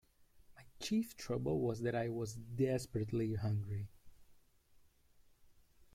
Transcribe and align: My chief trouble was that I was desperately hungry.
My 0.55 0.63
chief 0.79 1.15
trouble 1.15 1.59
was 1.59 1.81
that 1.81 1.93
I 1.93 2.09
was 2.09 2.33
desperately 2.33 3.35
hungry. 3.35 3.87